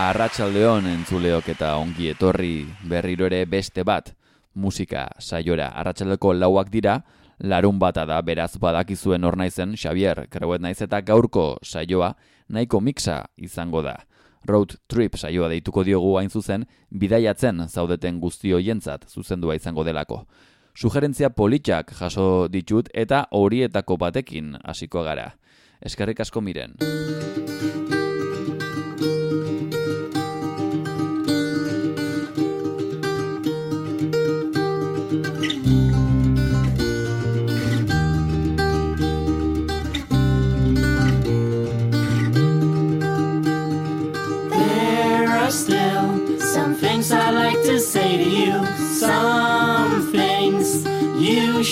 [0.00, 4.06] Arratsaldeon entzuleok eta ongi etorri berriro ere beste bat
[4.56, 5.66] musika saiora.
[5.76, 6.94] Arratsaldeko lauak dira,
[7.44, 12.14] larun bata da beraz badakizuen hor naizen Xavier Kreuet naiz eta gaurko saioa
[12.48, 13.98] nahiko mixa izango da.
[14.48, 20.22] Road trip saioa deituko diogu hain zuzen, bidaiatzen zaudeten guzti hoientzat zuzendua izango delako.
[20.74, 25.34] Sugerentzia politxak jaso ditut eta horietako batekin hasiko gara.
[25.84, 26.78] Eskerrik asko miren.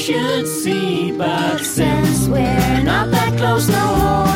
[0.09, 4.28] Should see, but since we're not that close no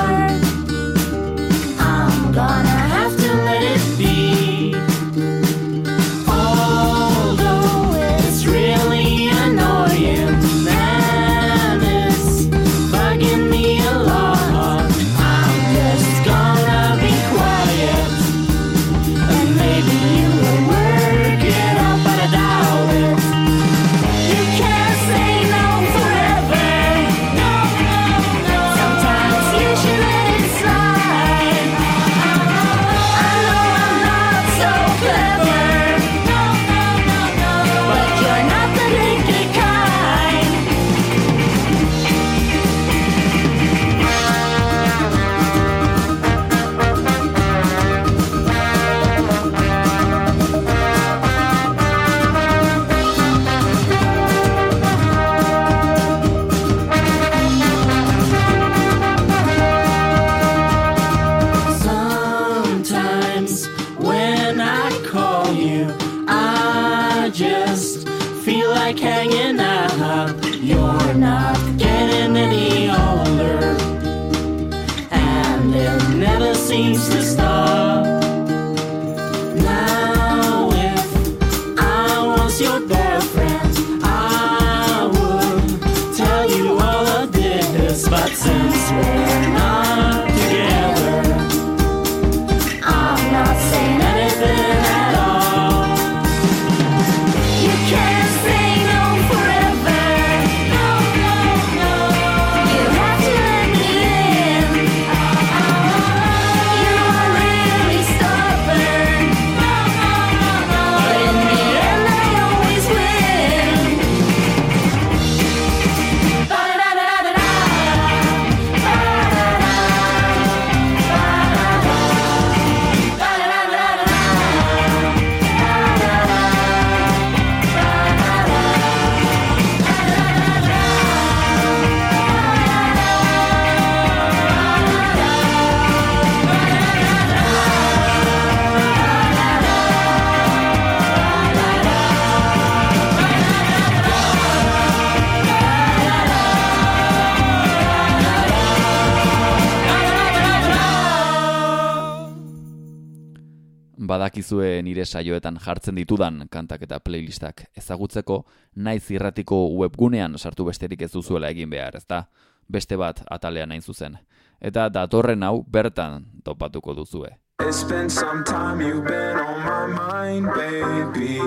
[154.32, 161.10] Badakizue nire saioetan jartzen ditudan kantak eta playlistak ezagutzeko, naiz irratiko webgunean sartu besterik ez
[161.12, 162.22] duzuela egin behar, ezta?
[162.66, 164.16] Beste bat atalean hain zuzen.
[164.58, 167.28] Eta datorren hau bertan topatuko duzue.
[167.60, 171.38] It's been some time you've been on my mind, baby.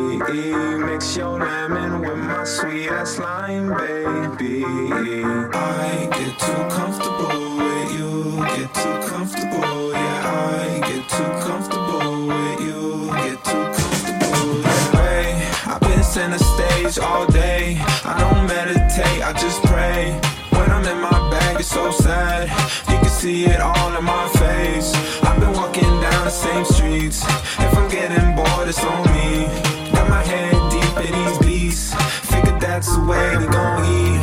[0.85, 4.63] Mix your lemon with my sweet ass lime, baby.
[4.63, 10.21] I get too comfortable with you, get too comfortable, yeah.
[10.21, 11.84] I get too comfortable
[12.27, 14.61] with you, get too comfortable.
[14.97, 17.77] Hey, I've been center stage all day.
[18.03, 20.19] I don't meditate, I just pray.
[20.51, 22.49] When I'm in my bag, it's so sad.
[22.89, 24.93] You can see it all in my face.
[25.23, 27.23] I've been walking down the same streets.
[27.59, 29.45] If I'm getting bored, it's on me.
[29.91, 31.93] Got my head deep in these beats.
[32.31, 34.21] Figured that's the way we gon' eat.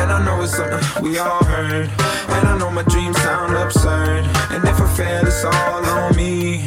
[0.00, 1.88] And I know it's something we all heard.
[2.34, 4.24] And I know my dreams sound absurd.
[4.50, 6.66] And if I fail, it's all on me.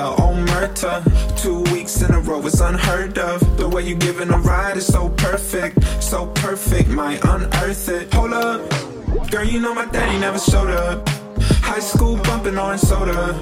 [0.00, 1.02] Oh, murder.
[1.36, 3.40] Two weeks in a row is unheard of.
[3.56, 5.82] The way you giving a ride is so perfect.
[6.02, 8.12] So perfect, might unearth it.
[8.14, 8.60] Hold up.
[9.30, 11.08] Girl, you know my daddy never showed up.
[11.62, 13.38] High school bumping orange soda.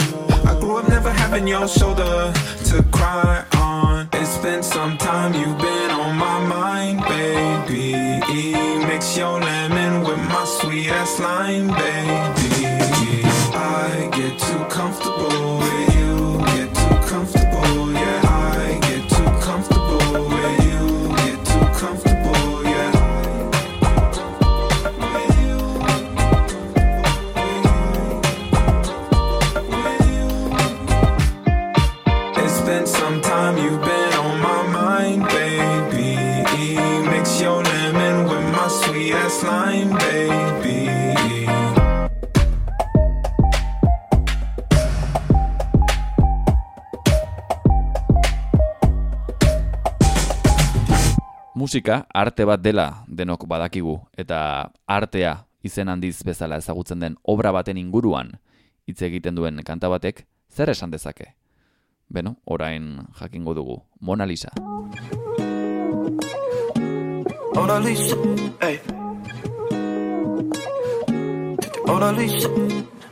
[0.47, 2.32] I grew up never having your shoulder
[2.64, 4.08] to cry on.
[4.12, 7.93] It's It's been some time you've been on my mind, baby.
[8.87, 12.67] Mix your lemon with my sweet ass lime, baby.
[13.55, 15.85] I get too comfortable with
[51.66, 55.32] Musika arte bat dela denok badakigu eta artea
[55.66, 58.28] izen handiz bezala ezagutzen den obra baten inguruan
[58.86, 61.26] hitz egiten duen kanta batek zer esan dezake?
[62.06, 63.80] Beno, orain jakingo dugu.
[63.98, 64.52] Mona Lisa.
[67.56, 68.16] Mona Lisa,
[68.62, 68.78] hey.
[71.84, 72.48] Mona Lisa.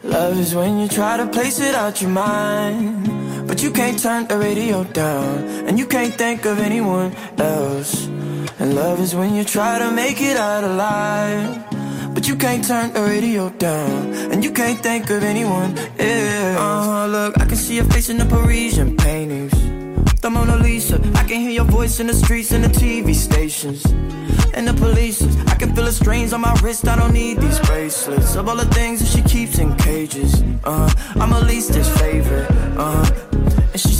[0.04, 4.28] Love is when you try to place it out your mind, but you can't turn
[4.28, 8.06] the radio down, and you can't think of anyone else.
[8.64, 12.94] And love is when you try to make it out alive, but you can't turn
[12.94, 16.58] the radio down, and you can't think of anyone else.
[16.58, 19.52] Uh, look, I can see your face in the Parisian paintings.
[20.22, 23.84] The Mona Lisa, I can hear your voice in the streets and the TV stations.
[24.54, 26.88] And the police, I can feel the strains on my wrist.
[26.88, 28.34] I don't need these bracelets.
[28.34, 32.50] Of all the things that she keeps in cages, uh, I'm her leastest favorite.
[32.78, 33.04] Uh,
[33.72, 33.93] and she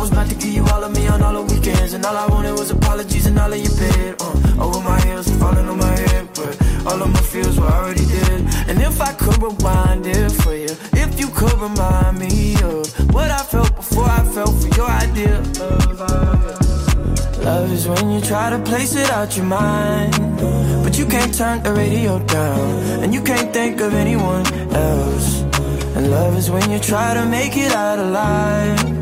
[0.00, 1.92] was about to give you all of me on all the weekends.
[1.92, 4.16] And all I wanted was apologies and all of your bed.
[4.20, 6.28] Uh, over my heels falling on my head.
[6.34, 6.52] But
[6.86, 8.40] all of my feels were already dead.
[8.68, 10.72] And if I could rewind it for you,
[11.04, 15.38] if you could remind me of what I felt before I felt for your idea
[15.38, 16.70] of love.
[17.44, 20.12] Love is when you try to place it out your mind,
[20.84, 25.40] but you can't turn the radio down, and you can't think of anyone else.
[25.96, 28.99] And love is when you try to make it out alive,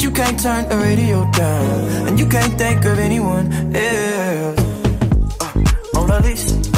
[0.00, 4.58] but you can't turn the radio down, and you can't think of anyone else.
[5.40, 6.69] Uh, Mona Lisa,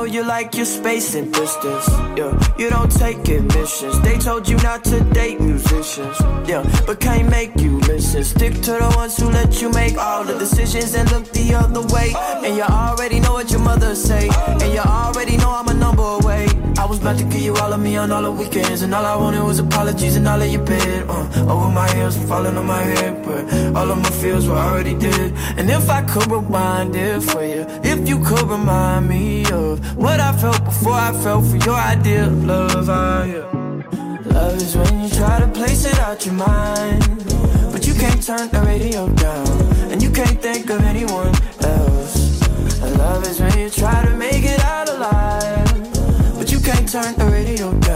[0.00, 2.32] know you like your space and distance, yeah.
[2.56, 4.00] You don't take admissions.
[4.00, 6.16] They told you not to date musicians,
[6.48, 8.24] yeah, but can't make you listen.
[8.24, 11.82] Stick to the ones who let you make all the decisions and look the other
[11.94, 12.14] way.
[12.44, 14.30] And you already know what your mother say,
[14.62, 16.49] and you already know I'm a number away.
[16.90, 19.14] Was about to give you all of me on all the weekends, and all I
[19.14, 21.08] wanted was apologies and all of your bed.
[21.08, 23.44] Uh, over my heels falling on my head, but
[23.76, 25.32] all of my feels were already dead.
[25.56, 30.18] And if I could rewind it for you, if you could remind me of what
[30.18, 33.46] I felt before I felt for your idea of love, yeah.
[34.34, 37.06] Love is when you try to place it out your mind,
[37.70, 39.46] but you can't turn the radio down,
[39.92, 41.32] and you can't think of anyone
[41.62, 42.40] else.
[42.98, 44.99] Love is when you try to make it out alive.
[46.90, 47.89] Turn the radio down,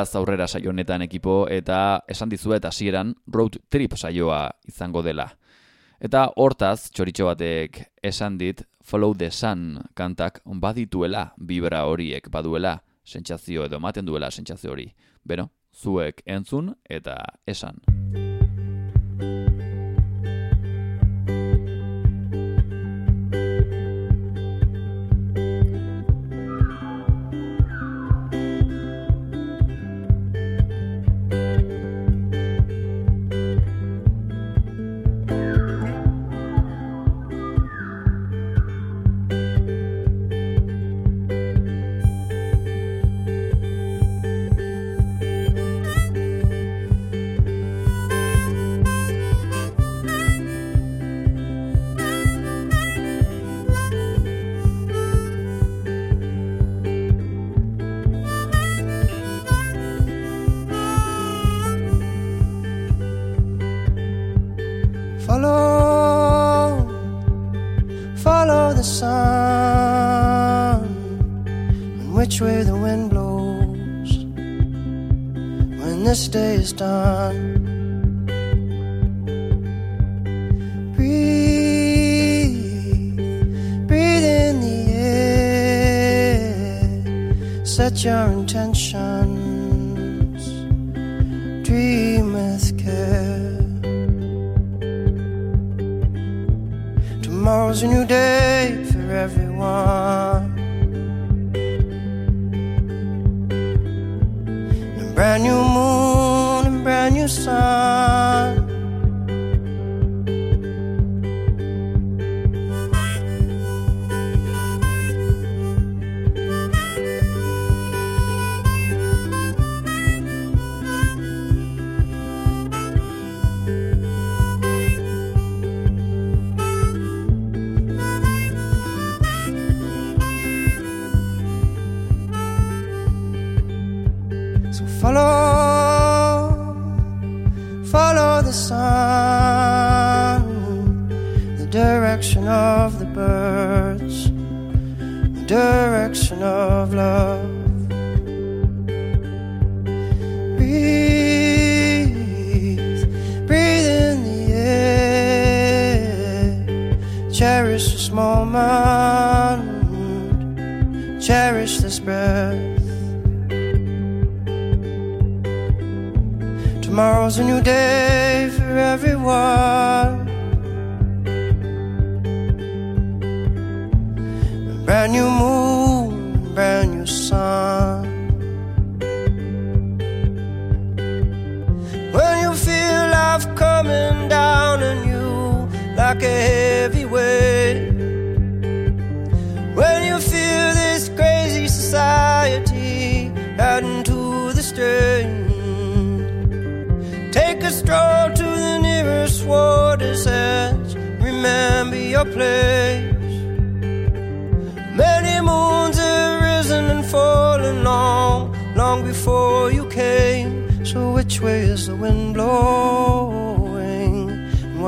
[0.00, 5.26] Bagoaz aurrera saio honetan ekipo eta esan dizuet hasieran road trip saioa izango dela.
[6.00, 13.68] Eta hortaz, txoritxo batek esan dit, Follow the Sun kantak badituela vibra horiek baduela sentsazio
[13.68, 14.88] edo ematen duela sentsazio hori.
[15.22, 17.84] Beno, zuek entzun eta esan.
[76.80, 77.59] done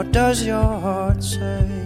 [0.02, 1.81] What does your heart say?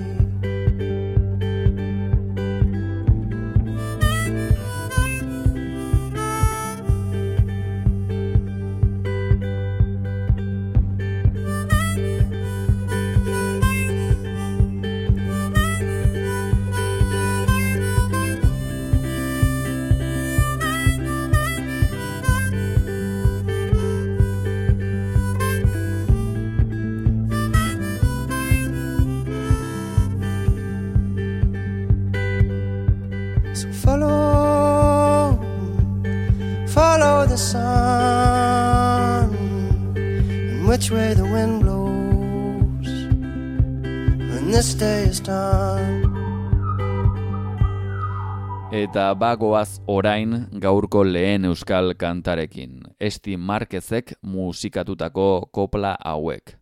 [48.96, 52.78] eta bagoaz orain gaurko lehen euskal kantarekin.
[53.00, 56.54] Esti Markezek musikatutako kopla hauek.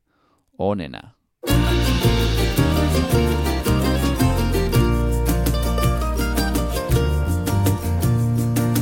[0.59, 1.14] Onena.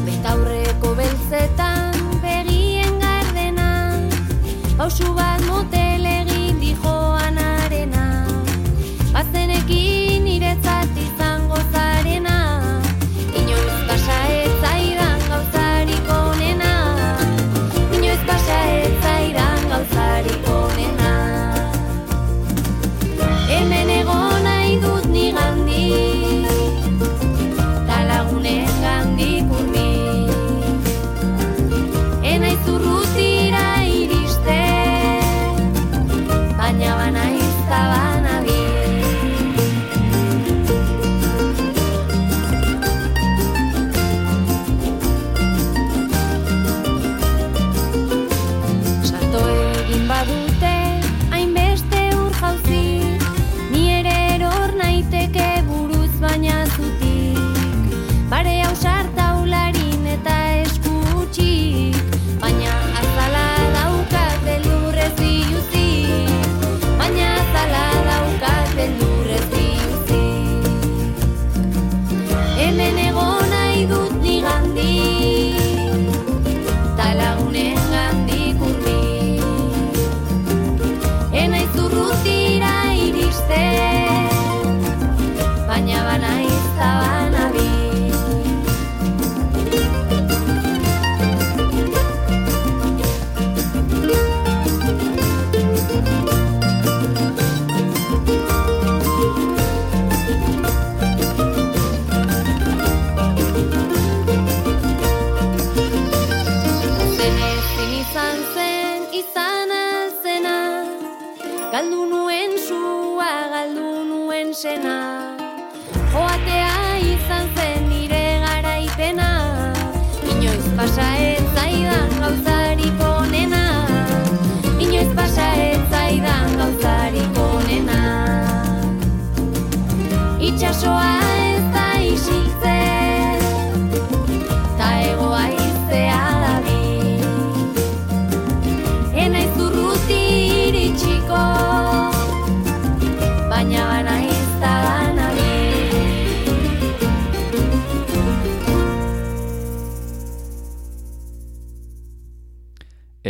[0.06, 3.70] Betaurreko beltzetan begien gardena.
[4.80, 5.81] Pausu bat mote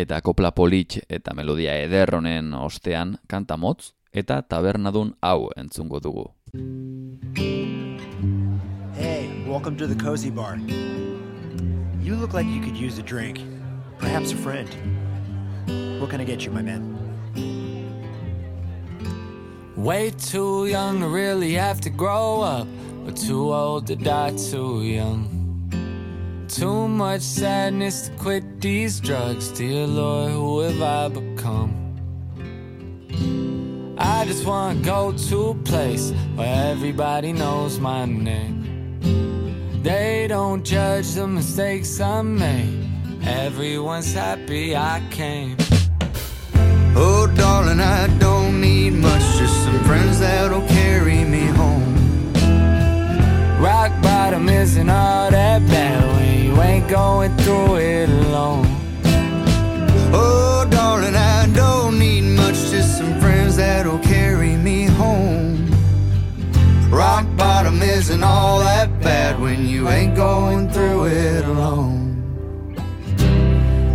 [0.03, 6.25] Eta kopla polit eta melodia eder honen ostean kanta motz eta tabernadun hau entzungo dugu.
[8.97, 10.59] Hey, welcome to the Cozy Bar.
[12.03, 13.39] You look like you could use a drink.
[14.01, 14.69] Perhaps a friend.
[16.01, 16.83] What can I get you, my man?
[19.77, 22.67] Way too young to really have to grow up,
[23.05, 25.42] but too old to die too young.
[26.49, 31.73] Too much sadness to quit these drugs, dear Lord, who have I become?
[33.97, 39.01] I just wanna go to a place where everybody knows my name.
[39.83, 42.87] They don't judge the mistakes I made.
[43.25, 45.57] Everyone's happy I came.
[46.95, 52.33] Oh, darling, I don't need much, just some friends that'll carry me home.
[53.61, 56.12] Rock bottom isn't all that bad
[56.53, 58.67] you ain't going through it alone.
[60.13, 65.71] Oh, darling, I don't need much, just some friends that'll carry me home.
[66.91, 72.01] Rock bottom isn't all that bad when you ain't going through it alone.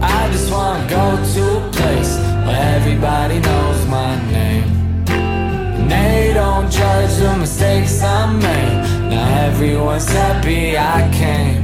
[0.02, 4.70] I just wanna go to a place where everybody knows my name.
[5.10, 9.10] And they don't judge the mistakes I made.
[9.12, 11.57] Now everyone's happy I came.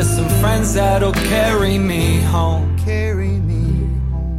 [0.00, 2.74] Just some friends that'll carry me home.
[2.78, 3.86] Carry me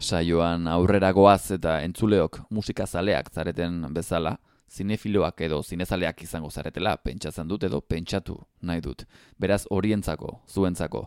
[0.00, 4.34] Saioan aurrera goaz eta entzuleok musikazaleak zareten bezala,
[4.66, 9.06] zinefiloak edo zinezaleak izango zaretela pentsatzen dut edo pentsatu nahi dut.
[9.38, 11.06] Beraz horientzako, zuentzako,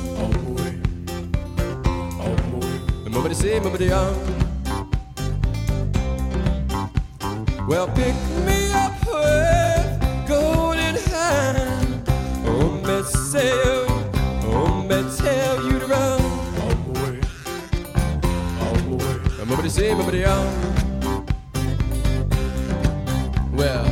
[3.31, 4.13] Nobody say, nobody on.
[7.65, 8.13] Well, pick
[8.45, 12.09] me up with golden hand.
[12.45, 13.53] Oh, me say,
[14.43, 16.21] oh, me tell you to run.
[16.57, 17.21] My way.
[18.59, 19.45] On my way.
[19.47, 19.95] Nobody say.
[23.53, 23.90] Well,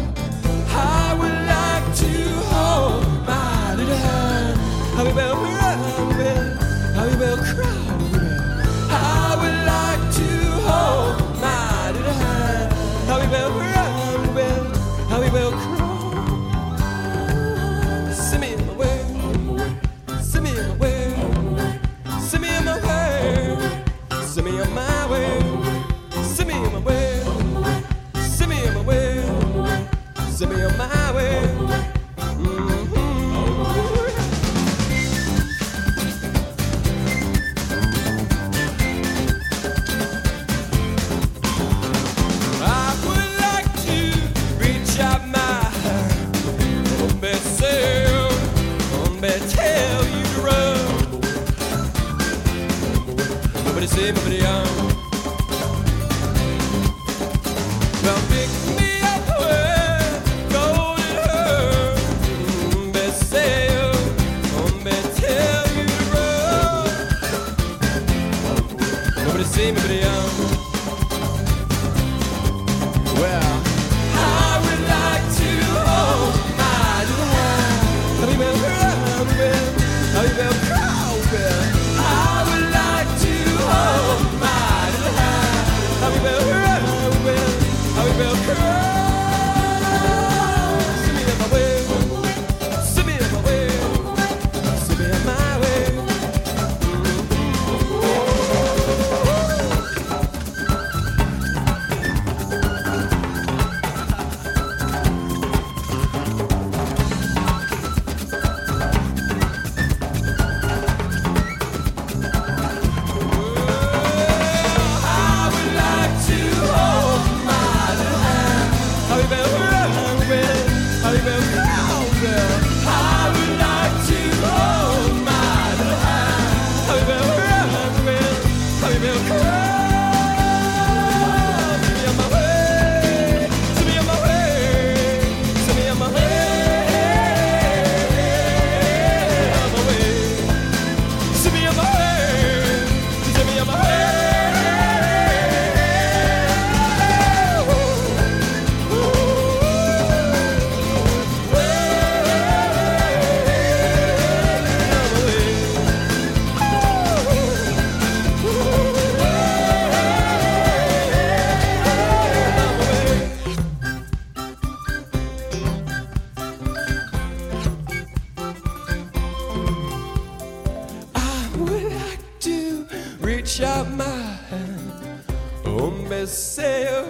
[175.78, 177.06] Hombre sail,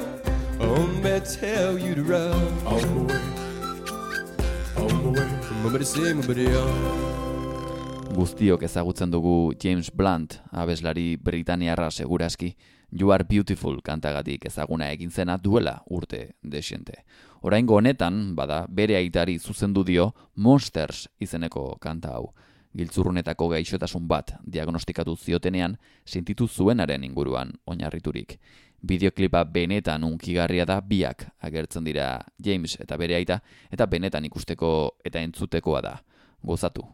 [0.60, 2.34] hombre tell you to run.
[2.66, 3.32] Hombre way,
[4.76, 5.30] hombre way.
[5.64, 6.46] Hombre say, hombre
[8.16, 12.56] Guztiok ezagutzen dugu James Blunt, abeslari Britaniarra segurazki,
[12.92, 17.06] You Are Beautiful kantagatik ezaguna egin zena duela urte desiente.
[17.42, 22.34] Oraingo honetan, bada, bere aitari zuzendu dio Monsters izeneko kanta hau
[22.78, 28.40] giltzurrunetako gaixotasun bat diagnostikatu ziotenean sentitu zuenaren inguruan oinarriturik.
[28.86, 35.20] Bideoklipa benetan unkigarria da biak agertzen dira James eta bere aita eta benetan ikusteko eta
[35.20, 35.98] entzutekoa da.
[36.44, 36.86] Gozatu.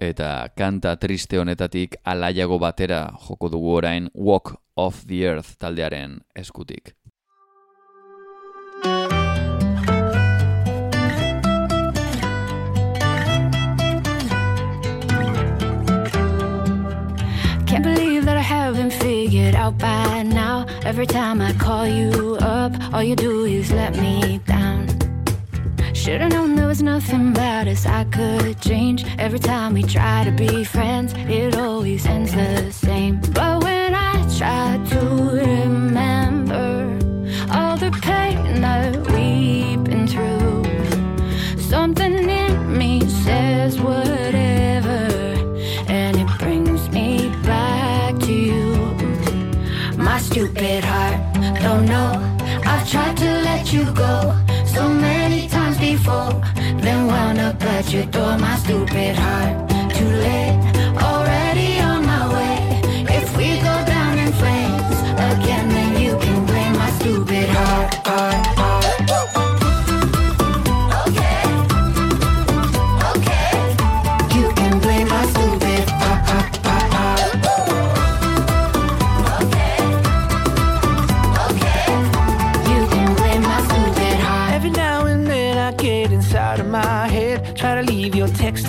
[0.00, 6.94] Eta kanta triste honetatik alaiago batera joko dugu orain Walk of the Earth taldearen eskutik.
[17.66, 20.64] Can't believe that I haven't figured out by now.
[20.82, 24.89] Every time I call you up, all you do is let me down.
[26.00, 29.04] Should've known there was nothing about us I could change.
[29.18, 33.20] Every time we try to be friends, it always ends the same.
[33.34, 35.00] But when I try to
[35.44, 36.98] remember
[37.52, 40.64] all the pain that we've been through,
[41.60, 45.04] something in me says whatever,
[45.86, 48.74] and it brings me back to you.
[49.98, 51.20] My stupid heart,
[51.60, 52.38] don't know.
[52.64, 54.39] I've tried to let you go
[56.00, 56.40] before,
[56.80, 58.38] then wound up at your door.
[58.38, 59.69] My stupid heart,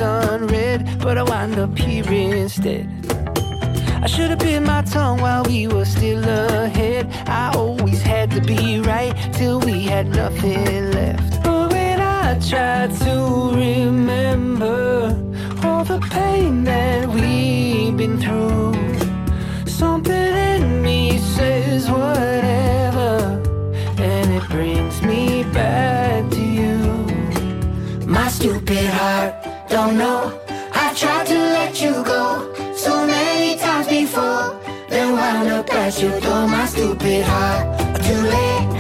[0.01, 2.87] text unread, but I wind up here instead.
[4.03, 7.07] I should have bit my tongue while we were still ahead.
[7.27, 11.43] I always had to be right till we had nothing left.
[11.43, 13.13] But when I try to
[13.53, 15.15] remember
[15.63, 18.73] all the pain that we've been through,
[19.67, 23.39] something in me says whatever,
[23.97, 26.77] and it brings me back to you.
[28.07, 29.40] My stupid heart,
[29.71, 30.37] don't know.
[30.73, 34.59] I tried to let you go so many times before.
[34.89, 36.45] Then wound up at your door.
[36.45, 38.70] My stupid heart, too late,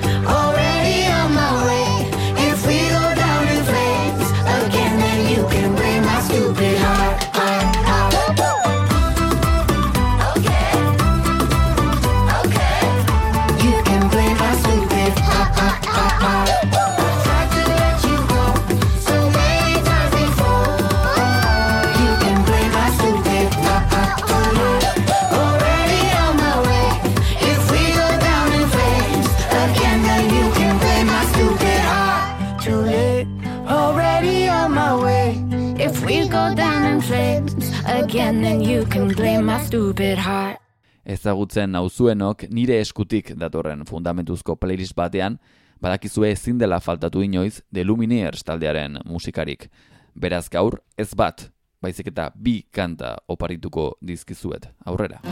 [39.71, 40.59] stupid heart.
[41.05, 45.37] Ezagutzen nauzuenok nire eskutik datorren fundamentuzko playlist batean,
[45.81, 49.69] badakizue ezin dela faltatu inoiz The Lumineers taldearen musikarik.
[50.13, 51.47] Beraz gaur ez bat,
[51.81, 54.67] baizik eta bi kanta oparituko dizkizuet.
[54.85, 55.23] Aurrera.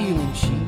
[0.00, 0.59] Lie and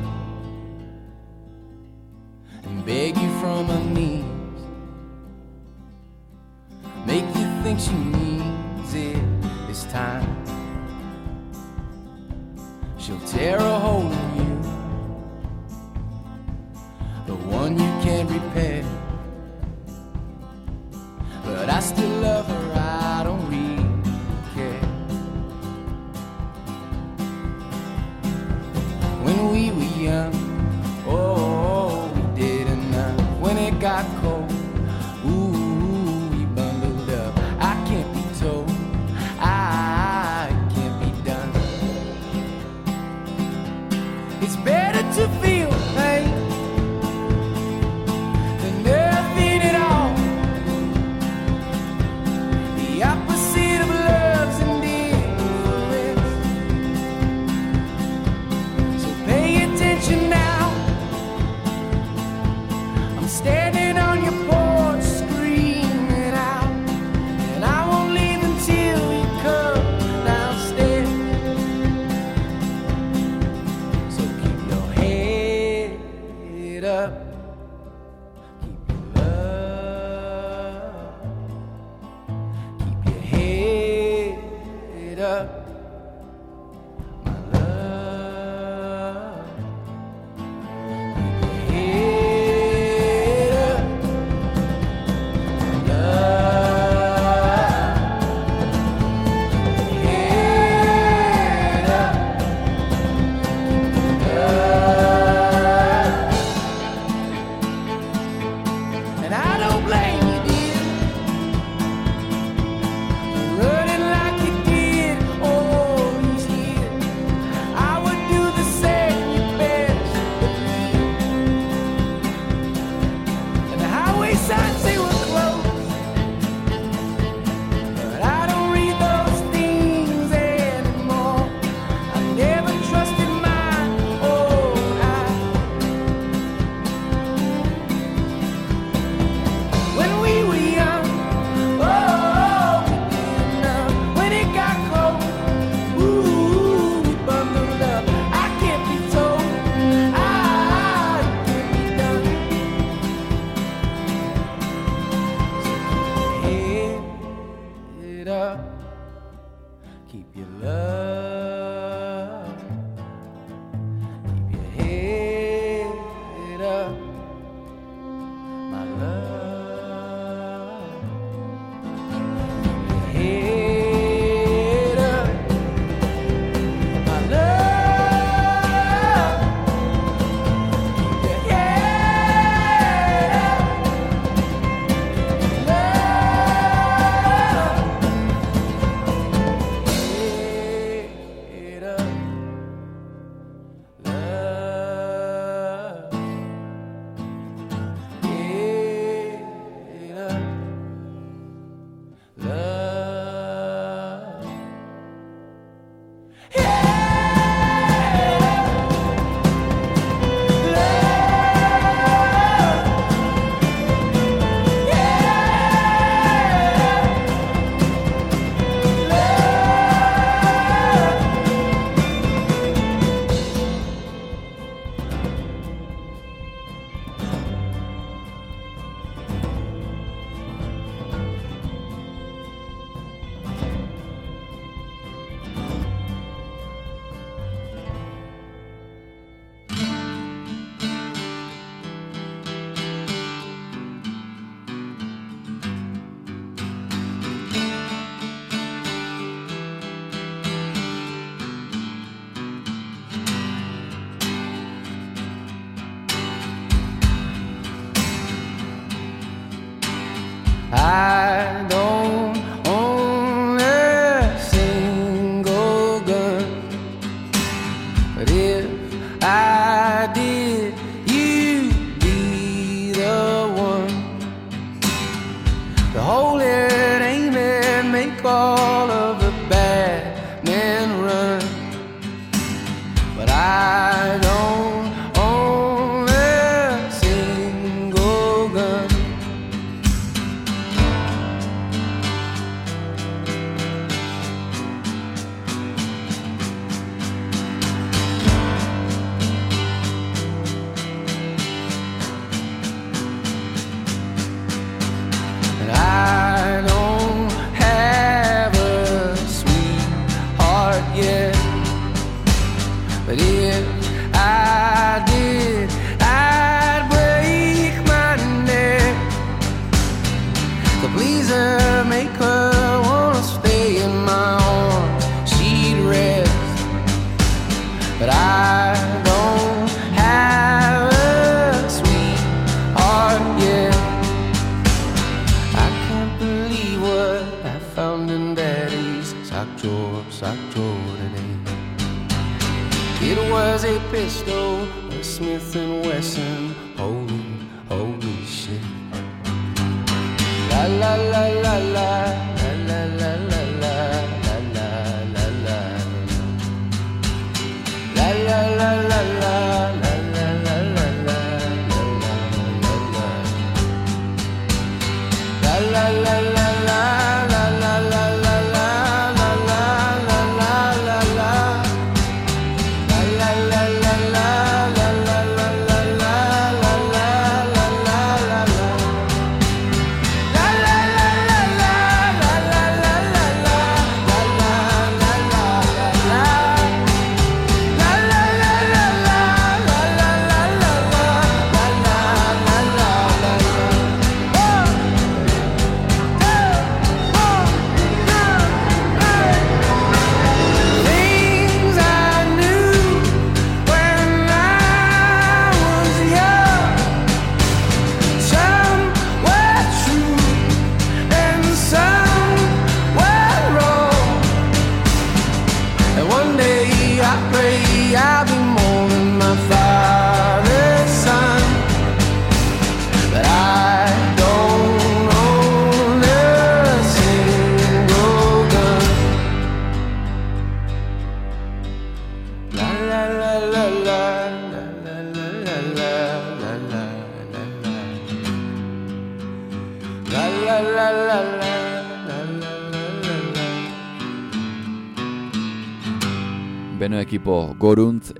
[260.75, 261.82] I don't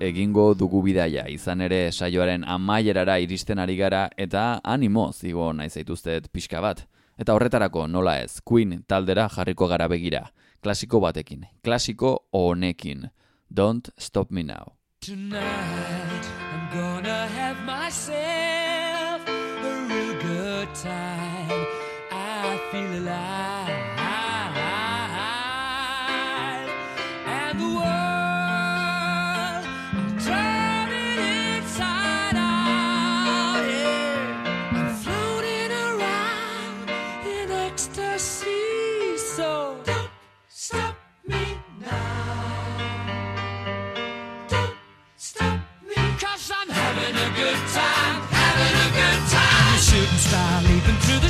[0.02, 6.30] egingo dugu bidaia, izan ere saioaren amaierara iristen ari gara eta animoz igo nahi zaituztet
[6.32, 6.86] pixka bat.
[7.18, 10.24] Eta horretarako nola ez, Queen taldera jarriko gara begira,
[10.62, 13.10] klasiko batekin, klasiko honekin,
[13.54, 14.74] Don't Stop Me Now.
[15.00, 21.68] Tonight I'm gonna have myself a real good time,
[22.12, 23.63] I feel alive.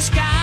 [0.03, 0.42] sky.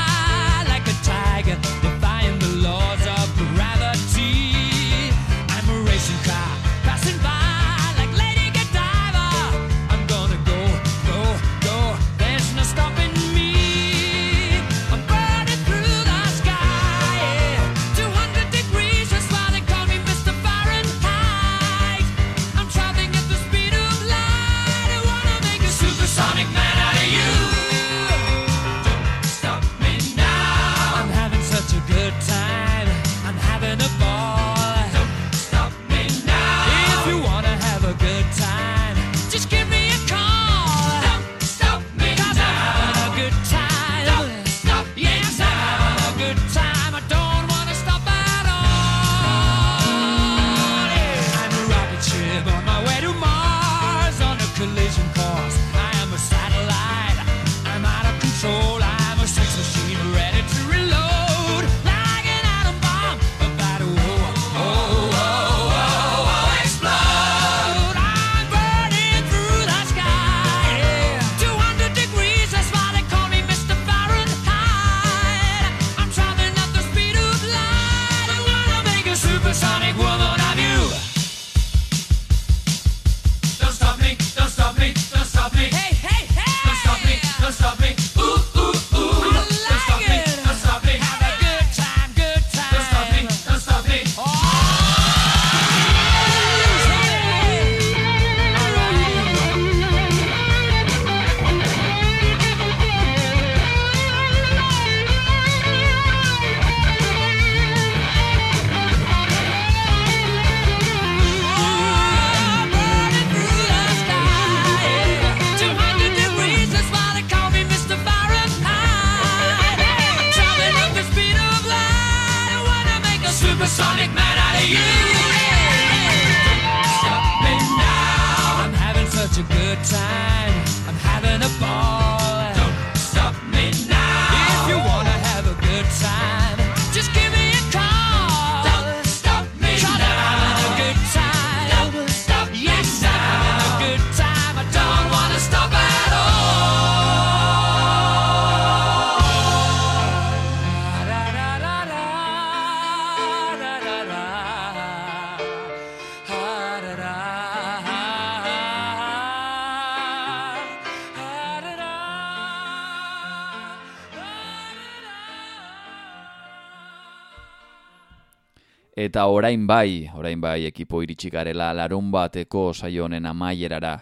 [169.00, 173.94] Eta orain bai, orain bai ekipo iritsi garela larun bateko saio honen amaierara.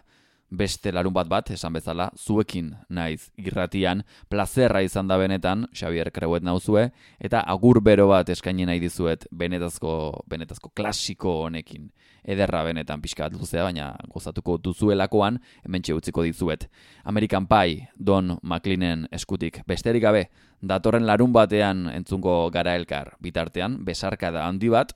[0.51, 6.43] Beste larun bat bat, esan bezala, zuekin naiz irratian, plazerra izan da benetan, Xavier Kreuet
[6.43, 6.89] nauzue,
[7.21, 9.93] eta agur bero bat eskaini nahi dizuet benetazko,
[10.27, 11.93] benetazko klasiko honekin.
[12.29, 16.69] Ederra benetan pixka bat luzea, baina gozatuko duzuelakoan, hemen utziko dizuet.
[17.05, 20.29] American Pie, Don McLeanen eskutik, besterik gabe,
[20.61, 24.93] datorren larun batean entzungo gara elkar, bitartean, besarkada handi bat,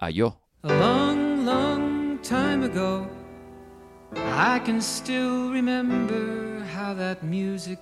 [0.00, 0.34] aio.
[0.64, 3.06] A long, long time ago,
[4.16, 7.78] I can still remember how that music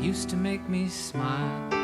[0.00, 1.74] used to make me smile.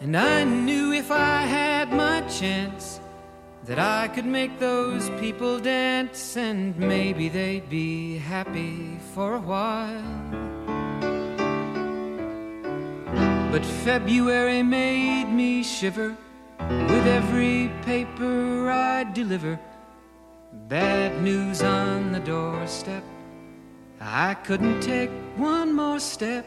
[0.00, 3.00] And I knew if I had my chance
[3.64, 10.40] that I could make those people dance and maybe they'd be happy for a while.
[13.52, 16.16] But February made me shiver
[16.58, 19.58] with every paper I deliver.
[20.68, 23.04] Bad news on the doorstep.
[24.00, 26.46] I couldn't take one more step.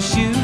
[0.00, 0.39] Shoes.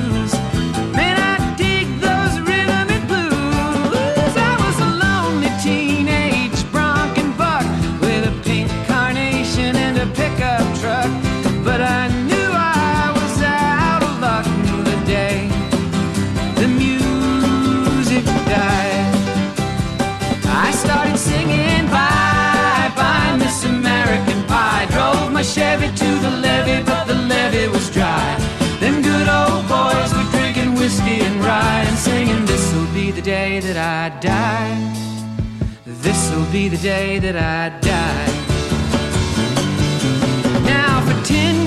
[33.60, 34.76] That I die.
[35.84, 38.26] This'll be the day that I die.
[40.64, 41.65] Now for ten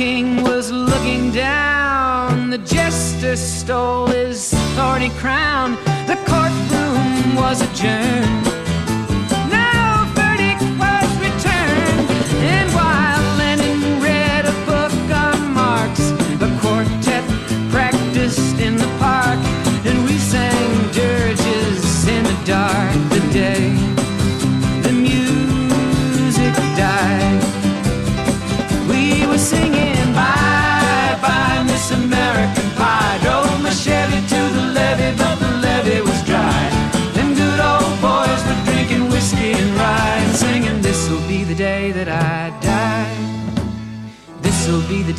[0.00, 5.72] king was looking down, the jester stole his thorny crown.
[6.06, 8.59] The courtroom was adjourned.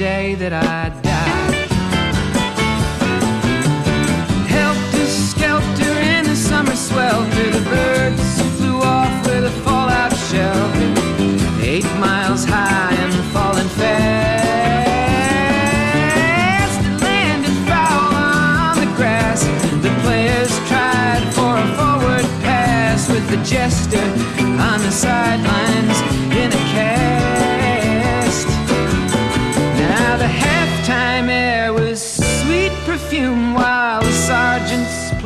[0.01, 1.51] Day that I die.
[4.49, 10.89] Helter skelter in the summer swelter, the birds flew off with a fallout shelter.
[11.61, 14.01] Eight miles high and falling fast.
[16.87, 19.41] It landed foul on the grass.
[19.85, 24.05] The players tried for a forward pass with the jester
[24.69, 25.70] on the sidelines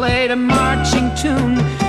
[0.05, 1.84] played a marching tune.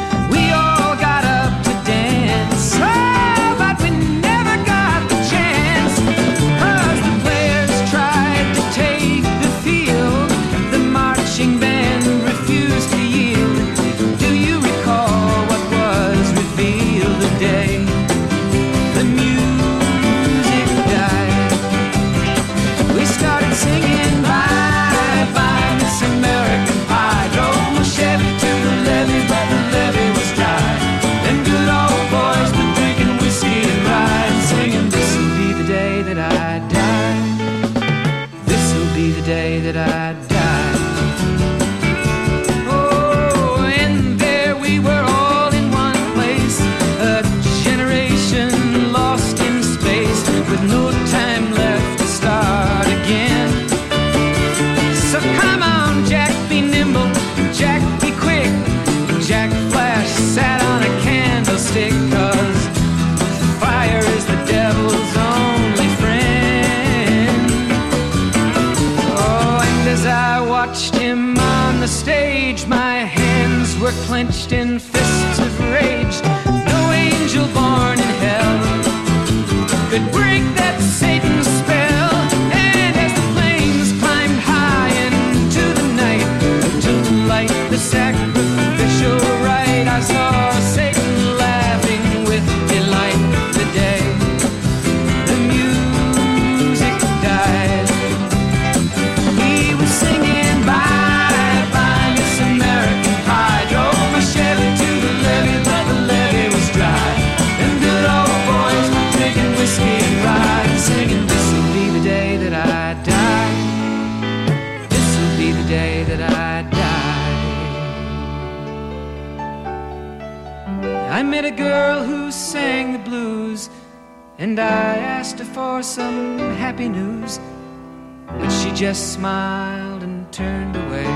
[128.77, 131.07] Just smiled and turned away.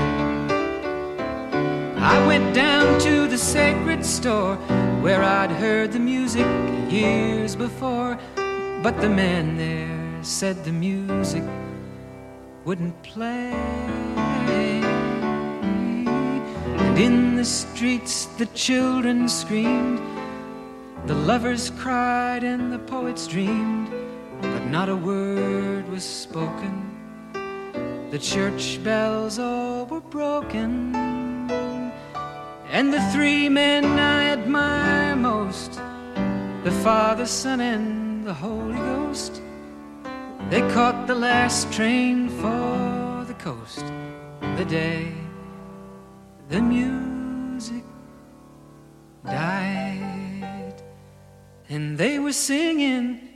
[1.95, 4.55] I went down to the sacred store
[5.03, 6.47] where I'd heard the music
[6.89, 8.17] years before.
[8.81, 11.43] But the man there said the music
[12.65, 13.51] wouldn't play.
[16.81, 20.01] And in the streets the children screamed,
[21.05, 23.91] the lovers cried, and the poets dreamed.
[24.41, 26.90] But not a word was spoken.
[28.11, 30.95] The church bells all were broken.
[32.69, 35.81] And the three men I admire most
[36.63, 39.41] the Father, Son, and the Holy Ghost
[40.51, 43.85] they caught the last train for the coast
[44.57, 45.13] the day
[46.49, 47.85] the music
[49.23, 50.75] died.
[51.69, 53.29] And they were singing,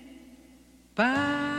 [0.93, 1.54] Bye,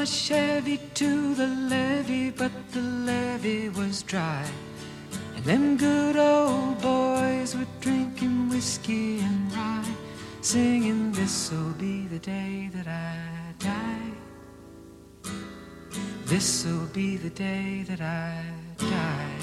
[0.00, 4.46] My Chevy to the levee, but the levee was dry.
[5.36, 9.94] And them good old boys were drinking whiskey and rye,
[10.40, 13.18] singing, This'll be the day that I
[13.58, 14.12] die.
[16.24, 18.42] This'll be the day that I
[18.78, 19.36] die.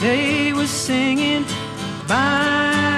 [0.00, 1.44] They were singing,
[2.08, 2.97] Bye,